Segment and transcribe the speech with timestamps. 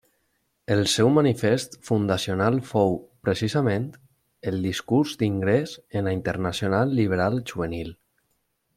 [0.75, 2.97] El seu manifest fundacional fou,
[3.29, 3.87] precisament,
[4.53, 7.99] el discurs d'ingrés en la Internacional Liberal Juvenil.